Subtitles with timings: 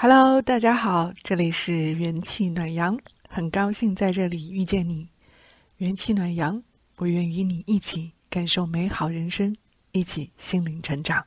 [0.00, 2.96] Hello，大家好，这里是元气暖阳，
[3.28, 5.08] 很高兴在这里遇见你。
[5.78, 6.62] 元气暖阳，
[6.98, 9.56] 我愿与你一起感受美好人生，
[9.90, 11.26] 一起心灵成长。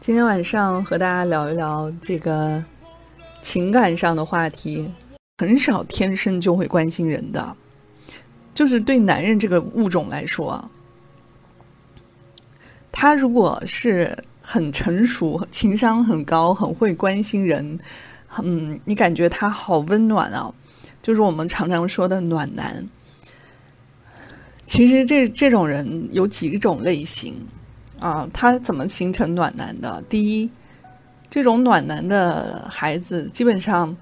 [0.00, 2.62] 今天晚上和大家聊一聊这个
[3.40, 4.92] 情感上的话题。
[5.38, 7.56] 很少天生就会关心人的，
[8.52, 10.70] 就是对男人这个物种来说，
[12.92, 17.78] 他如果是很成熟、情商很高、很会关心人，
[18.42, 20.50] 嗯，你感觉他好温暖啊，
[21.02, 22.82] 就是我们常常说的暖男。
[24.66, 27.34] 其实这这种人有几种类型
[28.00, 30.02] 啊，他怎么形成暖男的？
[30.08, 30.48] 第一，
[31.28, 33.94] 这种暖男的孩子基本上。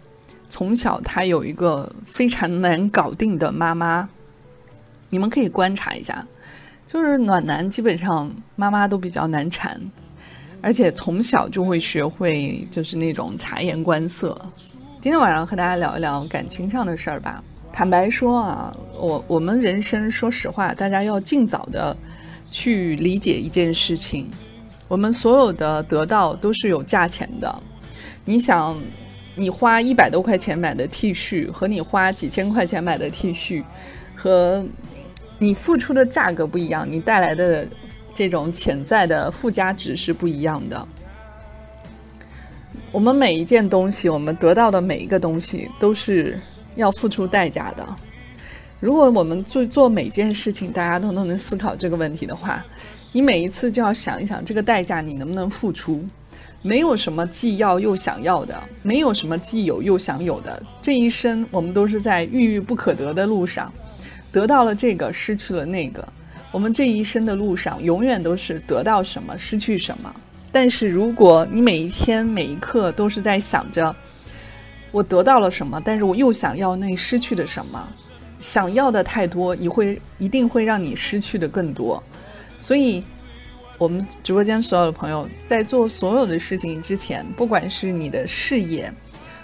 [0.49, 4.09] 从小他有一个非常难搞定的妈妈，
[5.11, 6.25] 你们可以观察一下，
[6.87, 9.81] 就是暖男基本上妈妈都比较难缠，
[10.67, 14.37] 而且从小就会学会就是那种察言观色。
[15.01, 17.41] 今天晚上和大家聊一聊感情上的事儿吧。
[17.73, 21.97] 坦白说啊，我我们人生说实话，大家要尽早的
[22.51, 24.29] 去理解一件事情，
[24.89, 27.63] 我们所有的得到都是有价钱的，
[28.25, 28.77] 你想。
[29.39, 33.63] 你花一百多块钱买的 T 恤和你花几千块钱买的 T 恤，
[34.15, 34.65] 和
[35.39, 37.69] 你付出的价格不一样，你带来的
[38.17, 40.89] 这种潜在的附加值是不一样的。
[42.91, 46.41] 我们每一件东西，我们得到的每一个东西都是
[46.77, 47.87] 要付出代价的。
[48.81, 52.65] 如果我们做做每件事情，大家都都能思考这个问题的话，
[53.13, 56.03] 你每一次就要想一想这个代价你能不能付出。
[56.63, 60.63] 没有什么既要又想要的，没有什么既有又想有的。
[60.81, 63.71] 这一生，我们都是在郁郁不可得的路上，
[64.33, 66.07] 得到了这个，失去了那个。
[66.57, 70.11] 我们这一生的路上，永远都是得到什么，失去什么。
[70.51, 73.95] 但是，如果你每一天每一刻都是在想着
[74.91, 77.87] 我得到了什么，但是我又想要那失去的什么，
[78.41, 82.03] 想要的太多，你会一定会让你失去的更多。
[82.59, 83.05] 所以。
[83.79, 88.91] 我们直播间所有的朋友，在做所有的事情之前，不管是你的事业，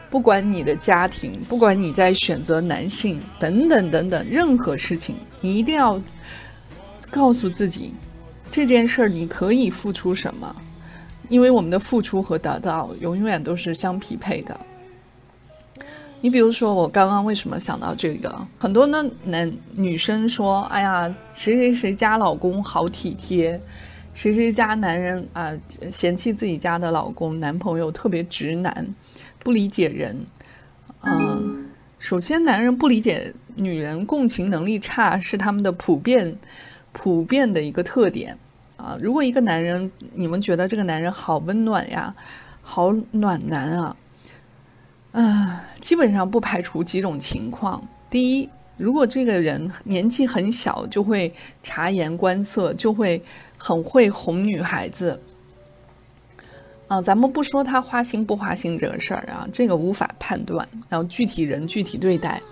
[0.09, 6.01] 不管你的家庭，不管你在选择男性等等等等任何事情，你一定要
[7.13, 7.93] 告诉自己，
[8.51, 10.57] 这件事儿你可以付出什么，
[11.29, 14.59] 因为我们的付出和得到永远都是相匹配的。
[16.23, 18.35] 你比如说，我刚刚为什么想到这个？
[18.59, 23.61] 很多呢男女生说：“哎呀，谁谁谁家老公好体贴。”
[24.15, 25.53] 谁谁家男人啊，
[25.91, 28.95] 嫌弃自己家的老公、男朋友特别直男，
[29.39, 30.17] 不理解人。
[31.03, 31.67] 嗯，
[31.99, 36.37] 首先，男人不理解女人，共情能力差是他们的普遍、
[36.93, 38.37] 普遍的一个特点
[38.77, 38.99] 啊。
[39.01, 42.15] 如果一个男人，你们觉得这个男人好温暖呀，
[42.63, 43.97] 好暖男啊，
[45.13, 47.83] 嗯，基本上不排除几种情况。
[48.09, 53.23] 第一，如果这个人年纪很小，就会察言观色，就会。
[53.65, 55.21] 很会哄女孩子，
[56.89, 62.43] 啊，咱们不说他花心不花心这个事儿啊，这个无法判断，然后具体人具体对待。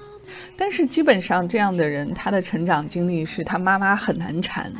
[0.56, 4.72] 但是基本上这样的人，他的成长经历是他妈妈很难缠，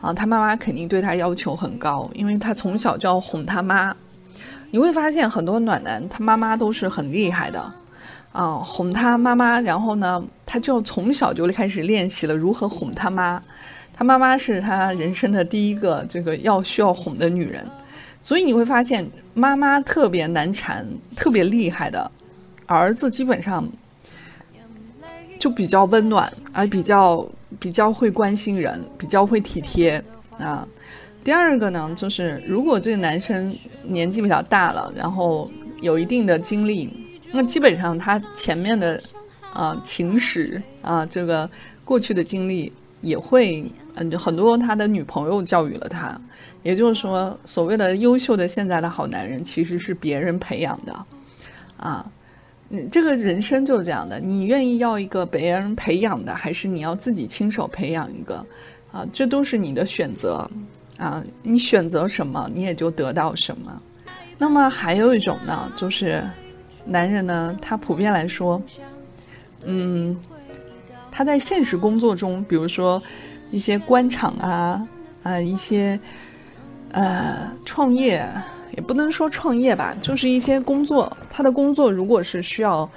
[0.00, 3.94] 啊，他妈妈肯定对他要求很高，因为他从小就要哄他妈。
[4.70, 7.60] 你会发现很多暖男，他妈妈都是很厉害的，
[8.32, 13.42] 啊，哄他妈妈，然后呢，他就从小就开始练习了如何哄他妈。
[13.92, 17.68] 他妈妈是他人生的第一个这个要需要哄的女人，
[18.22, 22.10] 所以你会发现妈妈特别难缠、特别厉害的
[22.64, 23.68] 儿子，基本上
[25.40, 27.28] 就比较温暖，而比较
[27.58, 30.00] 比较会关心人，比较会体贴
[30.38, 30.64] 啊。
[31.24, 33.52] 第二个呢，就是如果这个男生
[33.82, 35.50] 年纪比较大了，然后
[35.82, 36.88] 有一定的经历，
[37.32, 39.02] 那基本上他前面的
[39.52, 41.50] 啊情史啊，这个
[41.84, 43.64] 过去的经历也会。
[43.96, 46.18] 嗯，很多他的女朋友教育了他，
[46.62, 51.04] 也就是说，所谓的优秀的现在的好男人，其实是别人培养的，
[51.76, 52.06] 啊，
[52.70, 58.44] 嗯，这个人生就是这样的，你愿意要一个别人培养的，还是你要自己亲手培养一个，
[58.90, 60.48] 啊，这都是你的选择，
[60.96, 63.82] 啊，你选择什么，你也就得到什么。
[64.38, 66.24] 那么还有一种呢，就是
[66.84, 68.62] 男人呢，他普遍来说，
[69.64, 70.16] 嗯，
[71.10, 73.02] 他在现实工作中，比如说。
[73.52, 74.88] 一些官场啊，
[75.24, 75.98] 啊，一些
[76.92, 78.24] 呃创业，
[78.76, 81.16] 也不能说创业吧，就是一些工作。
[81.30, 82.88] 他的工作如果是需要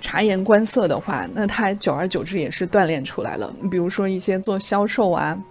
[0.00, 3.54] 察言观色的话，那他久而久之也是锻炼出来了。
[3.70, 5.42] 比如说一些做销售啊，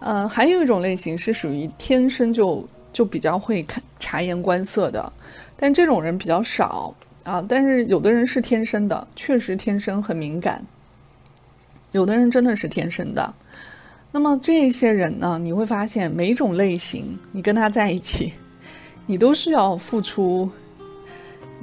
[0.00, 5.12] 呃，还有一种类型是属于天生就就比较会看察言观色的，
[5.56, 7.44] 但这种人比较少啊。
[7.48, 10.64] 但是有的人是天生的，确实天生很敏感。
[11.92, 13.34] 有的人真的是天生的。
[14.12, 18.32] 那么这些人呢，你会发现每种类型，你跟他在一起，
[19.10, 20.48] 你都是要付出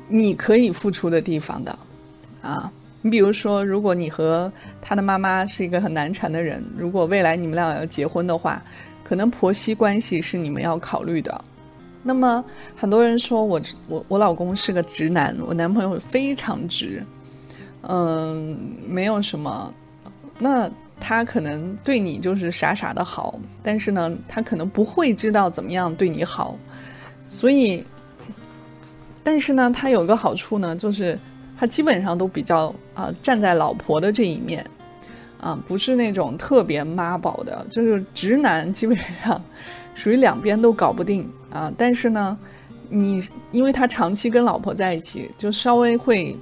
[0.10, 1.80] 你可以付出的地方的
[2.42, 2.70] 啊。
[3.02, 4.52] 你比如说，如果你和
[4.82, 8.62] 他的妈妈是一个很难缠的人，如果未来你们俩要结婚的话。
[9.08, 11.46] 可能婆媳关系是你们要考虑的。
[12.04, 12.44] 那么
[12.76, 17.02] 很多人说我我我老公是个直男，我男朋友非常直，
[17.84, 19.74] 嗯，没有什么。
[20.38, 26.58] 那他可能对你就是傻傻的好，但是呢，他可能不会知道怎么样对你好。
[27.30, 27.84] 所以，
[29.24, 31.18] 但是呢，他有个好处呢，就是
[31.58, 34.66] 他基本上都比较啊站在老婆的这一面。
[35.40, 39.40] 啊，不是那种特别妈宝的，就是直男，基本上
[39.94, 41.72] 属于两边都搞不定啊。
[41.78, 42.36] 但是呢，
[42.90, 46.36] 你因为他长期跟老婆在一起，就稍微会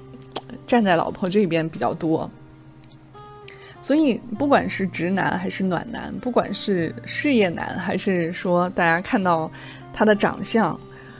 [0.65, 2.31] 站在老婆这边比较多。
[3.81, 9.51] 所以，不管是直男还是暖男，不管是事业男还是说大家看到
[9.97, 10.77] 他的长相，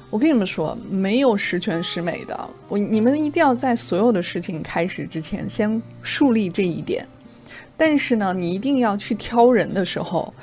[0.10, 2.38] 我跟你们说，没有十全十美的。
[2.68, 7.08] 我你们一定要在所有的事情开始之前，先树立这一点。
[7.78, 10.34] 但是呢，你一定要去挑人的时候，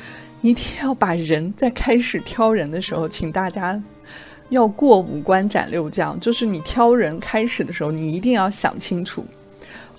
[0.41, 3.79] 一定要把人在开始挑人的时候，请大家
[4.49, 6.19] 要过五关斩六将。
[6.19, 9.27] 就是你挑人开始的时候，你一定要想清楚。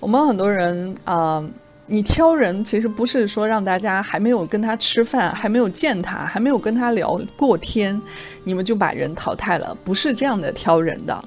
[0.00, 1.48] 我们很多人啊，
[1.86, 8.00] 你挑人其实不是说让大家还没有跟他吃饭，还没有见他，还没有跟他聊过天，
[8.42, 11.24] 你们就把人淘汰了，不是这样的挑人的。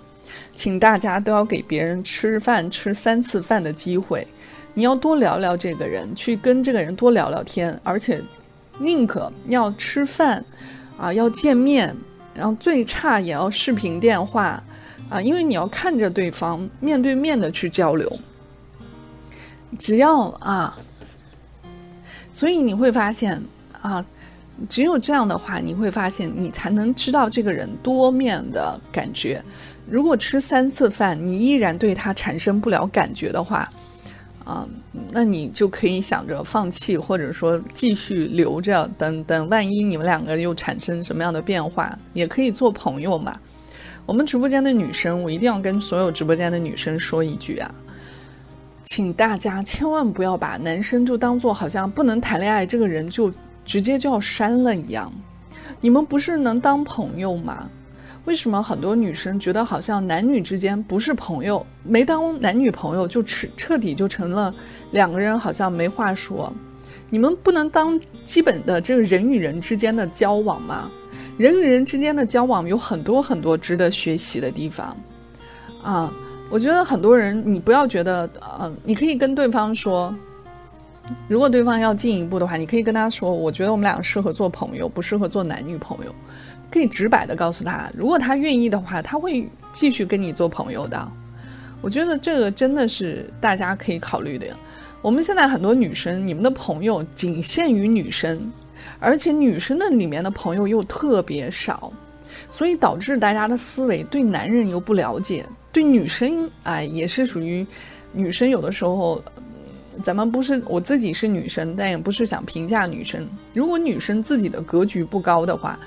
[0.55, 4.25] 请大家都要给别人吃饭吃三次饭的机会。
[4.73, 8.19] 你要多聊聊这个人，去跟这个人多聊聊天，而且
[8.79, 10.43] 宁可要吃饭，
[10.97, 11.95] 啊，要见面，
[12.33, 14.63] 然后最差也要视频电话，
[15.09, 18.11] 啊，因为你要看着对方，面对面的去交流。
[19.77, 20.77] 只要啊，
[22.33, 23.41] 所以你会发现
[23.81, 24.05] 啊，
[24.69, 29.43] 只有这样的话，你会发现你才能知道这个人多面的感觉。
[29.89, 33.71] 如果吃三次饭，你依然对他产生不了感觉的话，
[34.43, 34.67] 啊，
[35.11, 43.39] 那你就可以想着放弃，或者说继续留着，等等，万一你们两个又产生什么样的变化，也可以做朋友嘛。
[44.05, 47.69] 我们直播间的女生，我一定要跟所有直播间的女生说一句啊，
[48.87, 53.31] 请大家千万不要把男生就当做好像不能谈恋爱这个人就
[53.65, 55.11] 直接就要删了一样，
[55.81, 57.69] 你们不是能当朋友吗？
[58.25, 64.53] 为什么很多女生觉得好像男女之间不是朋友，没当男女朋友就彻彻底就成了
[64.91, 66.51] 两个人好像没话说？
[67.09, 70.91] 你们不能当基本的这个人与人之间的交往吗？
[71.37, 74.97] 人与人之间的交往有很多很多值得学习的地方
[75.83, 76.11] 啊！
[76.49, 80.13] 我觉得很多人，你不要觉得，呃，你可以跟对方说，
[81.27, 86.15] 如果对方要进一步的话，你可以跟他说，我觉得我们俩适合做朋友，不适合做男女朋友。
[86.69, 91.11] 可以直白的告诉他，如果他愿意的话，他会继续跟你做朋友的。
[91.81, 94.47] 我觉得这个真的是大家可以考虑的。
[95.01, 98.51] 我们现在很多女生，你们的朋友仅限于女生，
[98.99, 101.91] 而且女生的里面的朋友又特别少，
[102.49, 105.45] 所以导致大家的思维对男人又不了解，
[105.77, 107.63] 对女生哎也是属于
[108.11, 109.23] 女生有的时候，
[110.01, 113.27] 咱们不是我自己是女生，但也不是想评价女生。
[113.53, 115.79] 如果女生自己的格局不高的话。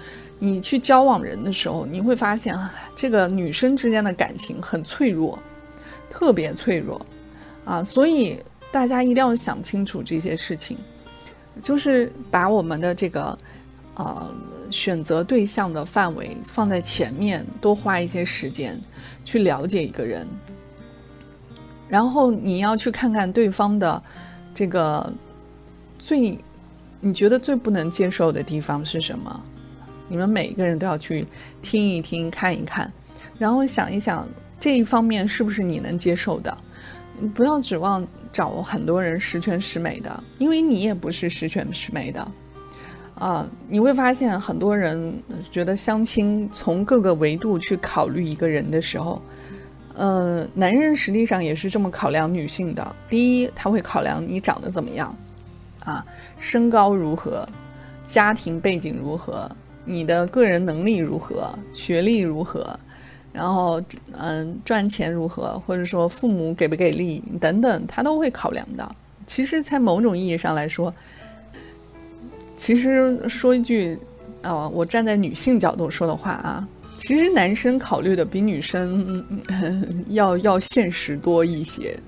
[0.43, 5.39] 你去交往人的时候，你会发现啊，这个女生之间的感情很脆弱，
[6.09, 7.05] 特别脆弱，
[7.67, 8.39] 啊，所以
[8.73, 10.79] 大家一定要想清楚这些事情，
[11.61, 13.39] 就是把我们的这个，
[13.97, 14.35] 呃，
[14.71, 18.81] 选择对象的范围放在前面，多花一些时间
[19.25, 20.27] 去了解一个人，
[21.89, 24.03] 然后你要去看看对方的
[24.55, 25.13] 这个
[25.99, 26.39] 最
[27.01, 29.43] 你觉得最不能接受的地方是什么。
[30.09, 31.27] 你们每一个人都要去
[31.63, 32.93] 听一听、看一看，
[33.39, 36.57] 然后想一想这一方面是不是你能接受的。
[37.19, 42.33] 你不要指望找很多人十全十美的，因为你也不是十全十美的。
[43.21, 45.13] 啊，你会发现很多人
[45.53, 49.21] 觉得相亲从各个维度去考虑一个人的时候，
[49.95, 52.97] 呃，男人实际上也是这么考量女性的。
[53.11, 55.15] 第一，他会考量你长得怎么样，
[55.81, 56.03] 啊，
[56.39, 57.47] 身高如何，
[58.07, 59.51] 家庭背景如何。
[59.85, 62.79] 你的个人能力如何，学历如何，
[63.35, 68.97] 然后嗯，赚钱如何，或者说父母给不给力等等，他都会考量的。
[69.27, 70.93] 其实，在某种意义上来说，
[72.61, 73.99] 其实说一句
[74.43, 81.99] 啊，我站在女性角度说的话啊，其实男生考虑的比女生嗯 要要现实多一些，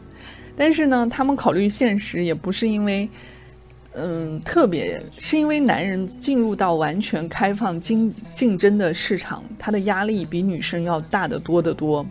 [0.55, 3.09] 但是呢，他们考虑现实也不是因为，
[3.95, 12.05] 嗯，特别是因为男人进入到完全开放竞竞争的市场，他的压力比女生要大得多得多。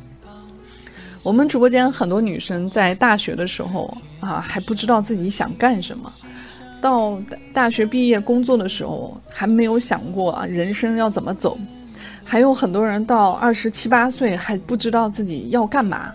[1.21, 6.11] 我们直播间很多女生在大学的时候啊，还不知道自己想干什么。
[6.81, 7.17] 到
[7.53, 11.57] 大学毕业工作的时候，还没有想过啊人生要怎么走，
[12.23, 16.11] 还有很多人到二十七八岁还不知道自己要干嘛。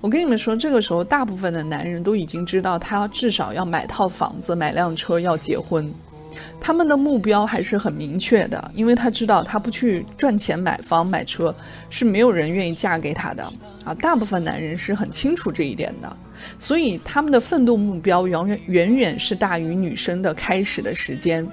[0.00, 5.92] 我跟你们说，这个时候大部分的男人都已经知道，他至少要买套房子、买辆车、要结婚。
[6.60, 11.54] 他们的目标还是很明确的，因为他知道他不去赚钱买房买车，
[11.90, 13.44] 是没有人愿意嫁给他的
[13.84, 13.94] 啊。
[13.94, 16.16] 大部分男人是很清楚这一点的。
[16.58, 21.46] 所以他们的奋斗目标远远远远是大于女生的开始的时间，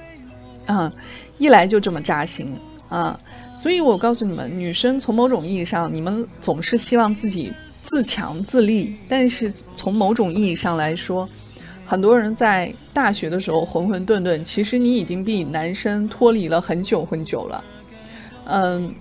[0.65, 0.91] 啊，
[1.37, 2.53] 一来就这么扎心
[2.89, 3.17] 啊！
[3.55, 11.29] 所以我告诉你们，女生从某种意义上，你们总是希望自己自强自立，但是从某种意义上来说，
[11.91, 17.63] 很多人在大学的时候浑浑沌沌，其实你已经比男生脱离了很久很久了，
[18.45, 18.95] 嗯，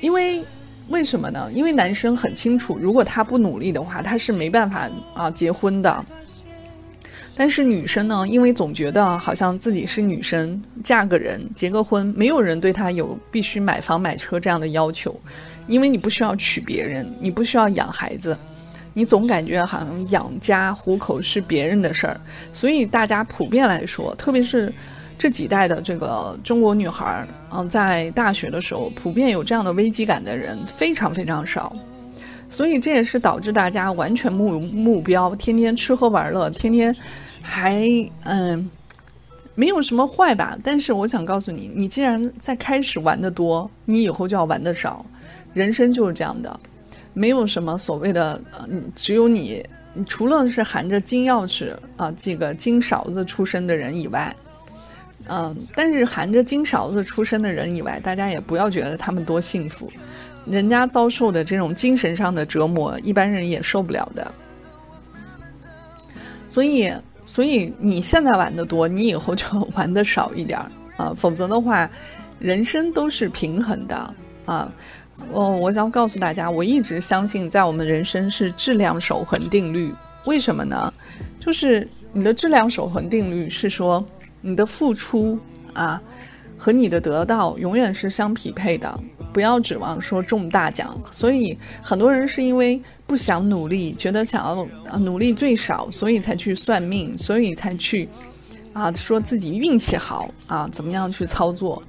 [0.00, 0.44] 因为。
[0.90, 1.50] 为什么呢？
[1.54, 6.04] 因为男生很清楚，如果他不努力的话，他是没办法啊结婚的。
[7.34, 15.18] 但是女生呢，因为总觉得好像自己是女生，嫁个人、结个婚，没有人对她有必须买房买车这样的要求，
[15.66, 18.36] 因为你不需要娶别人，你不需要养孩子，
[18.94, 22.18] 你总感觉好像养家糊口是别人的事儿，
[22.54, 24.72] 所以大家普遍来说，特别是。
[25.16, 31.74] 这几代的这个中国女孩儿，嗯，在大学的时候，普遍有这样的危机感的人非常非常少，
[32.48, 36.94] 所以这也是导致大家完全目目标，天天吃喝玩乐，天天
[37.40, 37.86] 还
[38.24, 38.68] 嗯，
[39.54, 40.58] 没有什么坏吧。
[40.64, 45.06] 但是我想告诉你，你既然在开始玩的多，你以后就要玩的少。
[45.52, 46.60] 人生就是这样的，
[47.14, 54.34] 没有什么所谓的，嗯，只有你，你除了是含着金钥匙啊，这个金勺子出生的人以外。
[55.26, 59.90] 嗯，但是含着金勺子出生的人以外，大家也不要觉得他们多幸福，
[60.44, 64.30] 人家遭受的这种精神上的折磨，一般人也受不了的。
[66.46, 66.92] 所以，
[67.24, 70.60] 所以你现在玩的多，你以后就玩的少一点
[70.98, 71.88] 啊，否则的话，
[72.38, 74.70] 人生都是平衡的啊。
[75.30, 79.92] 我我想告诉大家，我一直相信，在我们人生是质量守恒定律。
[80.24, 80.92] 为什么呢？
[81.40, 84.04] 就是你的质量守恒定律是说。
[84.46, 85.38] 你的付出
[85.72, 85.98] 啊，
[86.58, 89.00] 和你的得到永远是相匹配的，
[89.32, 90.94] 不要指望说中大奖。
[91.10, 98.06] 所以很多人是因为不想努力，觉得想要努力最少，所以才去算命，所以才去
[98.74, 101.82] 啊说自己运气好啊，怎么样去操作？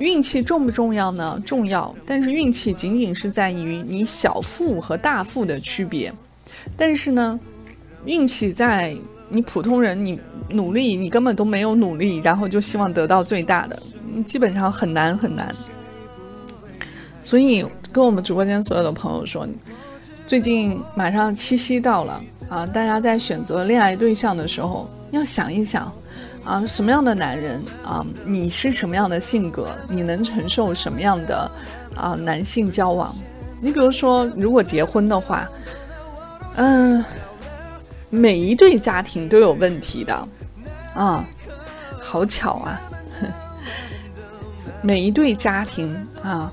[0.00, 1.40] 运气重不重要呢？
[1.46, 6.12] 重要，但是运气仅仅是在于你小富和大富的区别。
[6.76, 7.38] 但是呢，
[8.04, 8.96] 运气在。
[9.32, 13.80] 你普通人，你努力，你根本都没有努力，然后就希望得到最大的，
[14.26, 15.54] 基本上很难很难。
[17.22, 19.46] 所以跟我们直播间所有的朋友说，
[20.26, 25.92] 最近马上七夕到了啊，大家在选择恋爱对象的时候，要想一想
[26.44, 31.50] 啊，什么样的男人啊，你是什么样的性格，你能承受什么样的
[31.96, 33.14] 啊男性交往？
[33.60, 35.48] 你比如说，如果结婚的话，
[36.56, 37.04] 嗯。
[38.12, 40.28] 每一对家庭都有问题的，
[40.94, 41.24] 啊，
[42.00, 42.80] 好巧啊！
[44.82, 46.52] 每一对家庭啊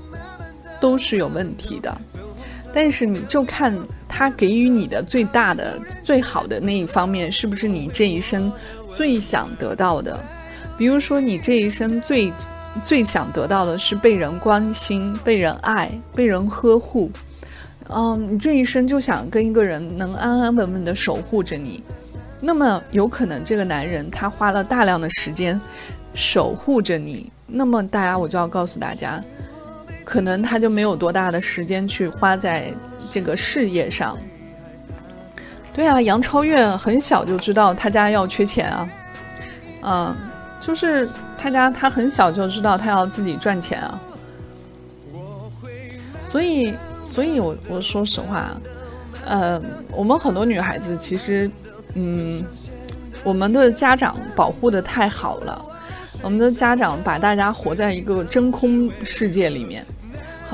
[0.78, 1.92] 都是有问题的，
[2.72, 3.76] 但是你就看
[4.08, 8.52] 他给予你的最大的、最好的那一方面，是不是你这一生
[8.94, 10.18] 最想得到的？
[10.76, 12.32] 比如说，你这一生最
[12.84, 17.10] 最想得到的是被人关心、被人爱、被人呵护。
[17.88, 21.82] 嗯，你这一生就想跟一个人能安安稳稳的守护着你，
[22.40, 25.60] 那么有可能这个男人他花了大量的时间
[26.14, 29.24] 守护着你，那么大家我就要告诉大家，
[30.04, 32.72] 可能他就没有多大的时间去花在
[33.10, 34.18] 这个事业上。
[35.78, 38.88] 对啊，杨超越很小就知道他家要缺钱啊，
[39.82, 40.16] 嗯，
[40.60, 41.08] 就是
[41.38, 44.00] 他家他很小就知道他要自己赚钱啊，
[46.26, 46.74] 所以。
[47.04, 48.50] 所以，我我说实话，
[49.24, 49.60] 呃，
[49.96, 51.50] 我们很多女孩子其实，
[51.94, 52.44] 嗯，
[53.24, 55.60] 我们的家长保护的太好了，
[56.22, 59.84] 我们的家长把大家活在一个真空世界里面，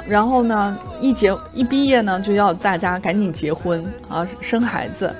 [0.07, 5.15] 然后呢，一结一毕业呢，就要大家赶紧结婚啊，生孩子。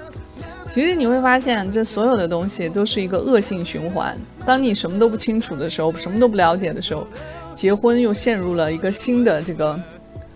[0.73, 4.17] 其实你会发现，这所有的东西都是一个恶性循环。
[4.45, 7.07] 当你什么都不清楚的时候，什么都不了解的时候，
[7.55, 9.81] 结婚又陷入了一个新的这个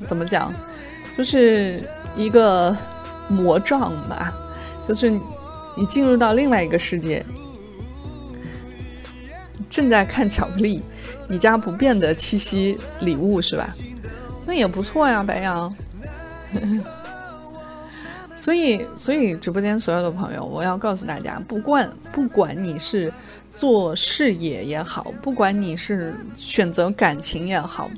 [0.07, 0.52] 怎么讲，
[1.16, 1.83] 就是
[2.16, 2.75] 一个
[3.28, 4.33] 魔障吧，
[4.87, 5.11] 就是
[5.75, 7.25] 你进入到另外一个世界，
[9.68, 10.80] 正在看巧克力，
[11.28, 13.75] 你家不变的七夕礼物是吧？
[14.48, 15.76] 那也不错呀，白羊。
[18.34, 23.12] 所以，所以直播间所有的朋友，我要告诉大家，不管不管你是
[23.52, 27.90] 做事业也好，不管你是选择感情也好，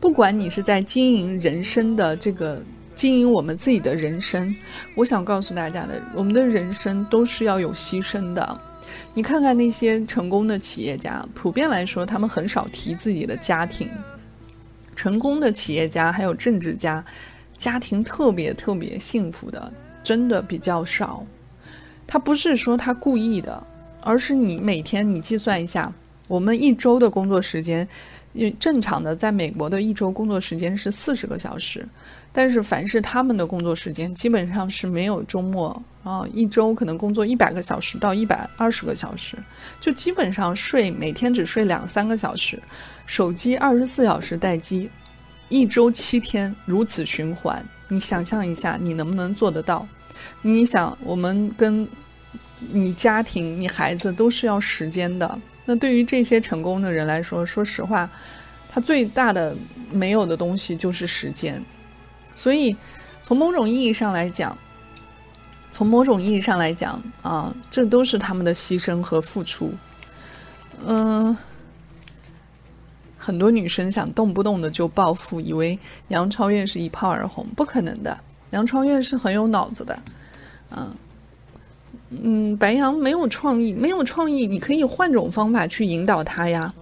[0.00, 2.62] 不管你是在经营人生的这个
[2.94, 4.54] 经营我们自己的人生，
[4.94, 8.58] 我想告诉大家的，我们的人生都是要有牺牲的。
[9.12, 13.90] 你看看那些成功的企业家，普遍来说，他们很少提自己的家庭。
[14.98, 17.04] 成功的企业家还有政治家，
[17.56, 19.72] 家庭特别特别幸福的。
[20.02, 21.24] 真的比较少，
[22.04, 23.64] 他不是说他故意的，
[24.00, 25.92] 而是你每天你计算一下，
[26.26, 27.86] 我们一周的工作时间，
[28.58, 31.86] 正常的在美国的一周工作时间是四十个小时，
[32.32, 39.36] 但是凡是他们的工作时间基本上是没有周末啊，一周可能工作一百个小时到一百二十个小时，
[39.80, 42.58] 就基本上睡每天只睡两三个小时，
[43.08, 44.90] 手机二十四小时待机，
[45.48, 49.88] 一周七天如此循环，你想象一下，你能不能做得到？
[50.42, 51.88] 你想，我们跟
[52.70, 55.38] 你家庭、你孩子都是要时间的。
[55.64, 58.08] 那对于这些成功的人来说，说实话，
[58.68, 59.56] 他最大的
[59.90, 61.62] 没有的东西就是时间。
[62.36, 62.76] 所以，
[63.22, 64.56] 从某种意义上来讲，
[65.72, 69.72] 从某种意义上来讲啊，这都是他们的牺牲和付出。
[70.86, 71.36] 嗯，
[73.28, 78.18] 很多女生想动不动的就暴富，以为杨超越是一炮而红，不可能的。
[78.52, 79.98] 杨超越是很有脑子的。
[80.74, 80.90] 嗯，
[82.08, 86.72] 嗯，白羊没有创意，没有创意，你可以换种方法去引导他呀。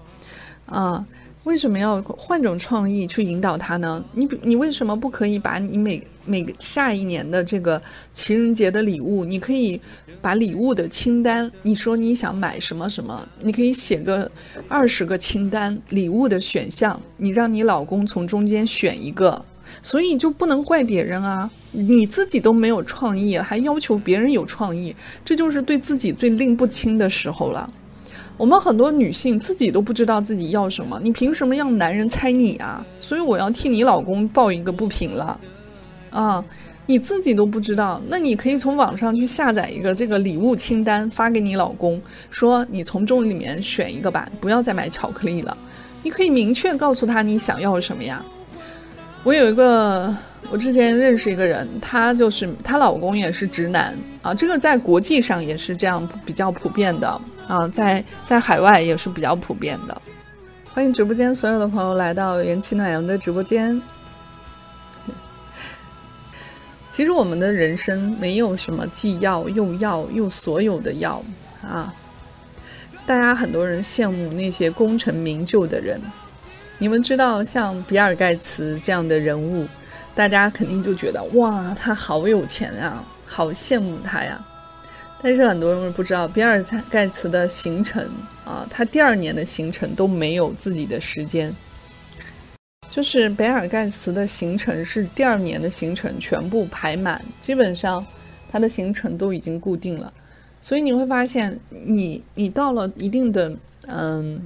[0.67, 1.05] 啊，
[1.43, 4.05] 为什么要换种创意去引导他呢？
[4.13, 7.81] 你你为什么不可以把你每每个下一年的这个
[8.13, 9.81] 情人节的礼物，你可以
[10.21, 14.31] 把礼物的清单，你说你想买什么什么，你可以写个
[14.69, 19.45] 二十个清单礼物的选项，你让你老公从中间选一个。
[19.83, 21.51] 所以就不能怪别人啊！
[21.71, 27.71] 你自己都没有创意，还要求别人有创意，这就是对自己最拎不清的时候了。
[28.37, 32.85] 我们很多女性自己都不知道自己要什么，你凭什么让男人猜你啊？
[33.01, 35.39] 所以我要替你老公抱一个不平了。
[36.11, 36.45] 啊，
[36.87, 45.57] 你自己都不知道，那你可以从网上去下载一个这个礼物清单，发给你老公，说你从中里面选一个吧，不要再买巧克力了。
[46.03, 48.25] 你可以明确告诉他你想要什么呀。
[49.25, 50.15] 我有一个，
[50.51, 53.93] 我之前认识一个人，她就是她老公也是直男
[54.23, 60.03] 啊，这个在国际上也是这样比较普遍的啊，在在海外也是比较普遍的。
[60.73, 63.83] 欢迎直播间所有的朋友来到元气暖阳的直播间。
[66.97, 71.23] 其实我们的人生没有什么既要又要又所有的要
[71.63, 71.93] 啊，
[73.05, 76.01] 大家很多人羡慕那些功成名就的人。
[76.79, 79.69] 你们知道，像比尔盖茨这样的人物，
[80.15, 84.43] 大家肯定就觉得哇，他好有钱啊，好羡慕他呀。
[85.21, 88.09] 但是很多人不知道，比尔盖茨的行程
[88.47, 91.55] 啊，他第二年的行程都没有自己的时间。
[92.97, 98.03] 就是比尔盖茨的行程是第二年的行程全部排满，基本上
[98.49, 100.11] 他的行程都已经固定了。
[100.63, 103.55] 所以你会发现，你你到了一定的
[103.87, 104.41] 嗯，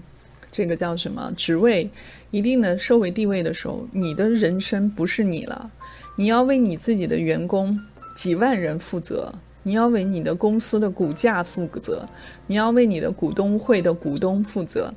[0.51, 1.89] 这个叫什么职位？
[2.33, 5.71] 一定的社会地位的时候，你的人生不是你了，
[6.17, 7.81] 你要为你自己的员工
[8.17, 9.33] 几万人负责，
[9.63, 12.05] 你要为你的公司的股价负责，
[12.49, 14.93] 你要为你的股东会的股东负责，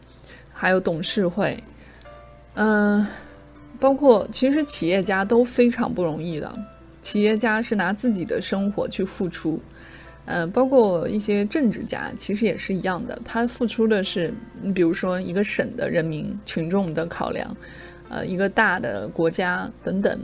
[0.52, 1.64] 还有董事会，
[2.56, 3.06] 嗯，
[3.80, 6.54] 包括其实企业家都非常不容易的，
[7.02, 9.62] 企业家是拿自己的生活去付出。
[10.26, 13.20] 嗯，包括一些政治家，其实也是一样的。
[13.26, 17.54] 他付出的是，你比如说一个省的人民群众的考量，
[18.08, 20.18] 呃，一个大的国家等等。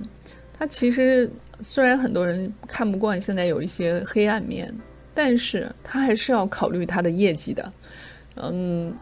[0.58, 4.74] 他其实虽然很多人看不惯现在有一些黑暗面，
[5.14, 7.74] 但是他还是要考虑他的业绩的。
[8.38, 8.94] 嗯，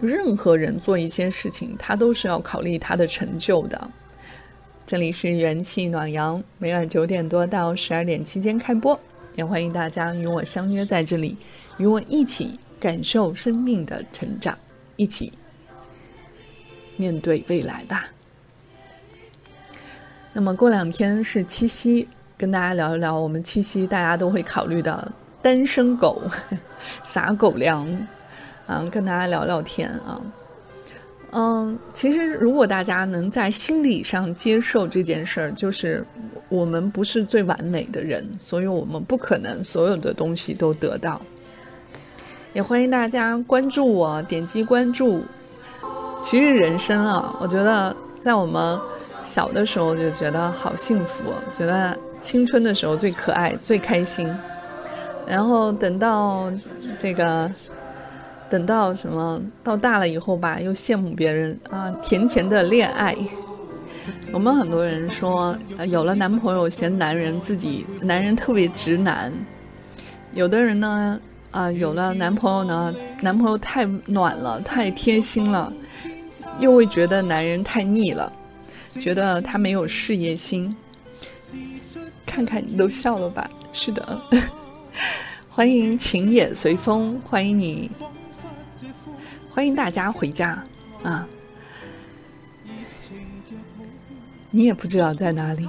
[0.00, 3.90] 任何人做一些事情，他都是要考虑他的成就的。
[4.86, 8.98] 这里是元气暖阳，每晚九点多到十二点期间开播。
[9.36, 11.36] 也欢迎大家与我相约在这里，
[11.78, 14.56] 与我一起感受生命的成长，
[14.96, 15.32] 一起
[16.96, 18.06] 面对未来吧。
[20.32, 26.22] 那么过两天是七夕，跟大家聊一聊我们七夕大家都会考虑的单身狗
[27.04, 27.86] 撒狗粮，
[28.70, 30.20] 嗯，跟大家聊聊天啊。
[31.32, 36.04] 嗯，其实如果大家能在心理上接受这件事儿，就是
[36.48, 41.20] 我们不是最完美的人，所以我们不可能所有的东西都得到。
[42.52, 45.24] 也欢迎大家关注我，点击关注。
[46.22, 48.78] 其实人生啊，我觉得在我们
[49.24, 54.32] 小的时候就觉得好幸福，觉得青春的时候最可爱、最开心。
[55.26, 56.52] 然后等到
[56.98, 57.48] 这个，
[58.50, 63.16] 等到什么到大了以后吧，又羡慕别人啊，甜甜的恋爱。
[64.32, 65.56] 我们很多人说，
[65.88, 69.32] 有了男朋友嫌男人自己男人特别直男。
[70.34, 71.20] 有的人呢，
[71.52, 75.72] 啊，有了男朋友呢，男朋友太暖了，太贴心了。
[76.58, 78.30] 又会觉得男人太腻了，
[79.00, 80.74] 觉得他没有事业心。
[82.26, 83.48] 看看你都笑了吧？
[83.72, 84.20] 是的，
[85.48, 87.90] 欢迎情也随风，欢迎你，
[89.52, 90.62] 欢迎大家回家
[91.02, 91.26] 啊！
[94.50, 95.68] 你也不知道在哪里。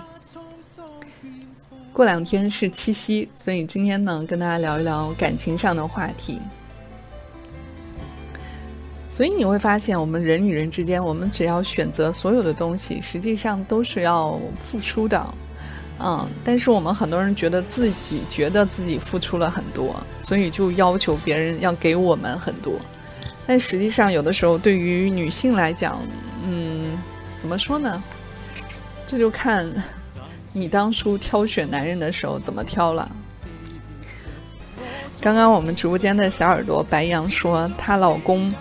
[1.92, 6.40] 过两天是七夕，所以今天呢，跟大家聊一聊感情上的话题。
[9.10, 15.34] 所以你会发现，我们人与人之间，我们只要选择所有的东西，实际上都是要付出的，
[16.00, 16.30] 嗯。
[16.44, 22.80] 但是我们很多人觉得自己觉得自己付出了很多，所以就要求别人要给我们很多。
[23.46, 26.00] 但实际上，有的时候对于女性来讲，
[26.46, 26.98] 嗯，
[27.42, 28.02] 怎么说呢？
[29.06, 29.70] 这就看
[30.54, 33.12] 你当初挑选男人的时候怎么挑了。
[35.20, 38.54] 刚刚我们直播间的小耳朵白羊说，她老公。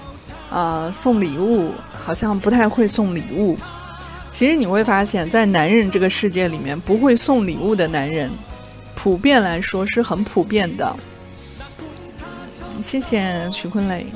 [0.53, 3.57] 呃，送礼物好像不太会送礼物。
[4.33, 8.29] 其实你会发现在男人这个世界里面，不会送礼物的男人，
[8.97, 10.97] 普遍来说是很普遍的。
[12.83, 14.07] 谢谢徐坤磊。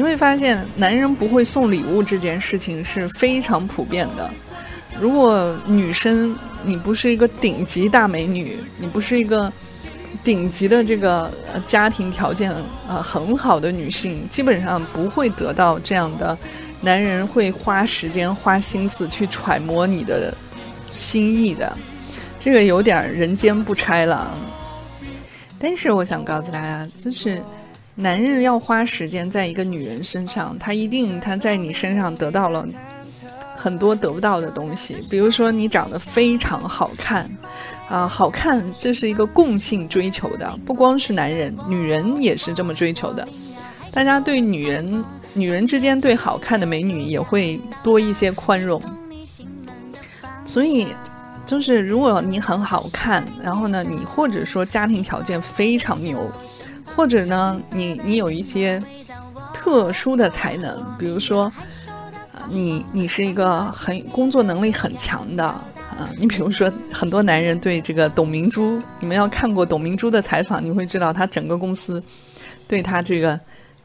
[0.00, 4.30] 你会发现，男人不会送礼物这件事情是非常普遍的。
[4.98, 6.34] 如果女生
[6.64, 9.52] 你不是一个顶级大美女，你不是一个。
[10.24, 11.32] 顶级的这个
[11.64, 12.52] 家庭条件
[12.86, 16.36] 呃很好的女性，基本上不会得到这样的
[16.80, 20.34] 男人会花时间花心思去揣摩你的
[20.90, 21.74] 心意的，
[22.38, 24.30] 这个有点人间不拆了。
[25.58, 27.40] 但是我想告诉大家，就是
[28.00, 32.66] 男人要花时间在一个女人身上，他一定他在你身上得到了
[33.54, 37.30] 很多得不到的东西，比如说你长得非常好看。
[37.90, 43.26] 啊，好看，这是一个共性追求的，不光是男人，女人也是这么追求的。
[43.90, 48.80] 大家对女人，女人之间对好看的美女也会多一些宽容。
[50.44, 50.86] 所以，
[51.44, 56.30] 就是如果你很好看，然后呢，你或者说家庭条件非常牛，
[56.94, 58.82] 或者呢，你你有一些
[59.52, 61.44] 特殊的才能，比如说，
[62.32, 65.44] 啊你你是一个很工作能力很强的。
[65.44, 72.02] 啊，你比如说，很多男人对这个董明珠，你们要看过董明珠的采访，你会知道他整个公司
[72.66, 73.38] 对他这个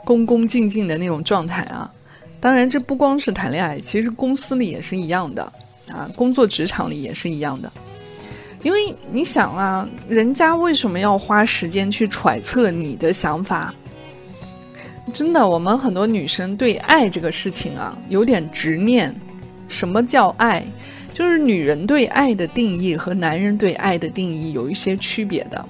[0.05, 1.91] 恭恭敬敬的那种状态啊。
[2.39, 5.43] 当然，这不光是谈恋爱，其实公司里也是一样的
[5.91, 7.69] 啊，工作职场里也是一样的。
[8.65, 13.71] 因为你想啊，人家为什么要花时间去揣测你的想法？
[15.13, 19.15] 真的，我们很多女生对爱这个事情啊，有点执念。
[19.67, 20.65] 什么叫爱？
[21.13, 25.63] 就是女人对爱的定义和男人对爱的定义有一些区别的。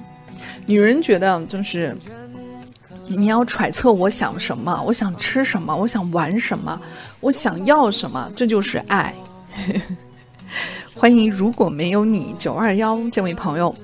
[0.64, 1.94] 女人觉得就是
[3.06, 6.80] 你要揣测我想什么，我想吃什么，我想玩什么，
[7.20, 9.14] 我想要什么，这就是爱。
[10.98, 13.74] 欢迎如果没有你九二幺这位朋友，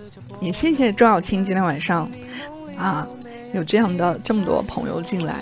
[0.40, 2.10] 也谢谢周小青今天晚上
[2.76, 3.06] 啊
[3.52, 5.34] 有这样的这么多朋友进来。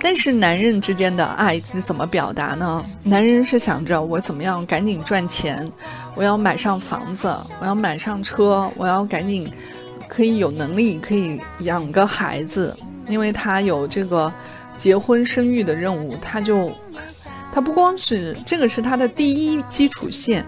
[0.00, 2.84] 但是男人之间的爱是怎么表达呢？
[3.04, 5.70] 男人是想着我怎么样赶紧赚钱，
[6.16, 9.50] 我要买上房子，我要买上车，我要赶紧
[10.08, 12.76] 可以有能力可以养个孩子，
[13.08, 14.30] 因为他有这个
[14.76, 16.70] 结婚生育的任务，他就
[17.56, 20.44] 他不光是这个是他的第一基础线，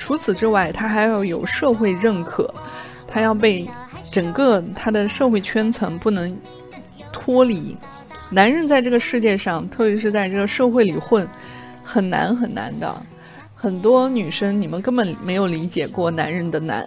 [0.00, 2.52] 除此之外，他还要有社会认可，
[3.06, 3.70] 他要被
[4.10, 6.36] 整个他的社会圈层不能
[7.12, 7.76] 脱离。
[8.30, 11.24] 男人在这个世界上，特别是在这个社会里混，
[11.84, 13.00] 很难很难的。
[13.54, 16.84] 很多女生，你们根本没有理解过男人的难。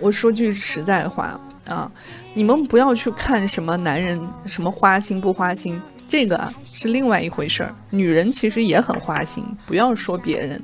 [0.00, 1.90] 我说句实在话啊，
[2.34, 7.74] 你们不要去看什么男人什么花心不花心，这个是另外一回事儿。
[7.90, 10.62] 女人其实也很花心，不要说别人，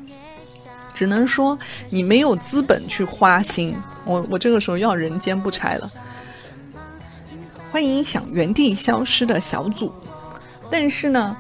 [0.94, 1.58] 只能说
[1.90, 3.74] 你没有资本去花心。
[4.04, 5.90] 我我这个时候要人间不拆了。
[7.72, 9.92] 欢迎想原地消失的小组。
[10.70, 11.36] 但是呢，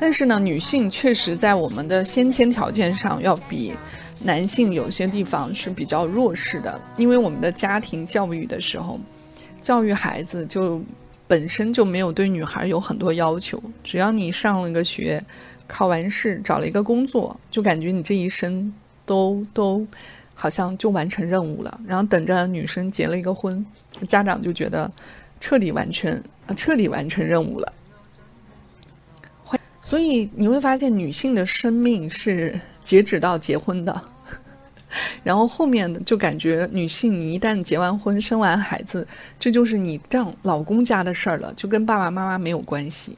[0.00, 3.76] 但是呢，女性确实在我们的先天条件上要比
[4.24, 8.98] 男性有些地方是比较弱势的，因为我们的家庭教育的时候，
[9.62, 10.82] 教育孩子就
[11.28, 15.22] 本身就没有对女孩有很多要求，只要你上了个学，
[15.66, 18.72] 考完试，找了一个工作，就感觉你这一生
[19.04, 19.86] 都都
[20.34, 23.64] 好像就完成任务了，然后等着女生结了一个婚，
[24.06, 24.90] 家长就觉得
[25.38, 26.20] 彻底完全
[26.56, 27.72] 彻底完成任务了。
[29.82, 34.02] 所以你会发现，女性的生命是截止到结婚的，
[35.22, 39.06] 然后后面就感觉女性，你一旦结完婚、生完孩子，
[39.38, 43.16] 这就是你丈老公家的事儿了，就跟爸爸妈妈没有关系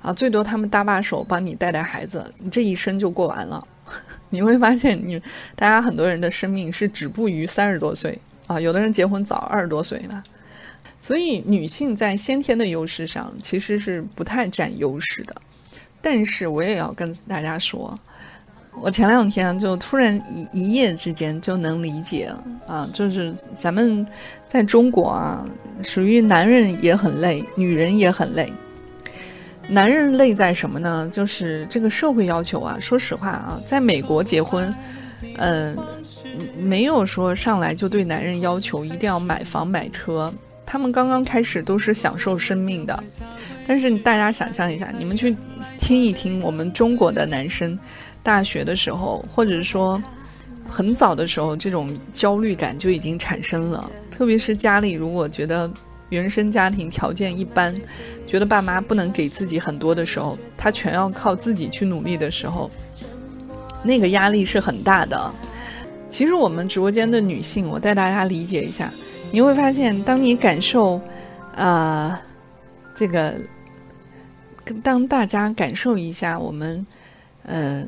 [0.00, 3.66] 啊，最多他们搭把手帮你带带孩子，你这一生就过完了。
[4.30, 5.20] 你会发现，你
[5.54, 10.22] 大家很多人的生命是止步于三十多岁啊，有的人结婚早，二十多岁了。
[11.00, 15.36] 所以女性在先天的优势上其实是不太占优势的。
[16.00, 17.96] 但是我也要跟大家说，
[18.80, 22.30] 我前两天就突然一一夜之间就能理解
[22.66, 24.06] 啊，就是咱们
[24.46, 25.44] 在中国啊，
[25.82, 28.52] 属于男人也很累，女人也很累。
[29.68, 31.08] 男人累在什么呢？
[31.10, 32.76] 就是这个社会要求啊。
[32.78, 34.72] 说实话啊，在美国结婚，
[35.38, 35.76] 嗯，
[36.56, 40.32] 没有说上来就对男人要求一定要买房买车，
[40.64, 43.02] 他们刚刚开始都是享受生命的。
[43.66, 45.34] 但是大家想象一下，你们去
[45.76, 47.76] 听一听我们中国的男生，
[48.26, 50.02] 大学的时候，或者说
[50.68, 53.88] 很早的时候，这种焦虑感就已经产生了。
[54.10, 55.70] 特别是家里如果觉得
[56.08, 57.72] 原生家庭条件一般，
[58.26, 62.68] 觉得爸妈不能给自己很多的时候，他全要靠自己去努力的时候，
[63.84, 65.32] 那个压力是很大的。
[66.10, 68.90] 其实我们直播间的女性，我带大家理解一下，
[69.30, 71.00] 你会发现，当你感受，
[71.54, 72.20] 啊，
[72.92, 73.34] 这个。
[74.82, 76.84] 当大家感受一下我们，
[77.44, 77.86] 呃，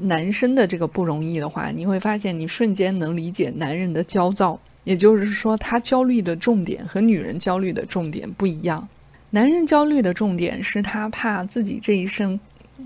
[0.00, 4.58] 男生的这个不容易的话，你会发现你瞬间能理解男人的焦躁。
[4.84, 8.86] 也就是说，他焦虑的重点和女人焦虑的重点不一样。
[9.30, 12.38] 男人焦虑的重点是他怕自己这一生